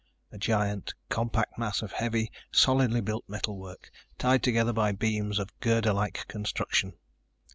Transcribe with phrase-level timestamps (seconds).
[0.31, 5.53] a giant, compact mass of heavy, solidly built metal work, tied together by beams of
[5.59, 6.93] girderlike construction.